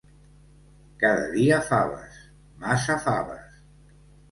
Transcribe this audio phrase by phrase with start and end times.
[1.03, 2.19] Cada dia faves,
[2.65, 3.63] massa faves.